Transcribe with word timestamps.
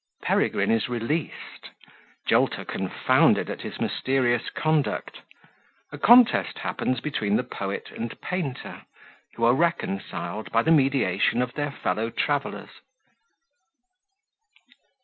Peregrine 0.23 0.71
is 0.71 0.89
released 0.89 1.69
Jolter 2.27 2.65
confounded 2.65 3.51
at 3.51 3.61
his 3.61 3.79
mysterious 3.79 4.49
Conduct 4.49 5.21
A 5.91 5.99
Contest 5.99 6.57
happens 6.57 6.99
between 6.99 7.35
the 7.35 7.43
Poet 7.43 7.91
and 7.91 8.19
Painter, 8.19 8.81
who 9.35 9.43
are 9.43 9.53
reconciled 9.53 10.51
by 10.51 10.63
the 10.63 10.71
Mediation 10.71 11.39
of 11.43 11.53
their 11.53 11.69
Fellow 11.69 12.09
Travellers. 12.09 12.71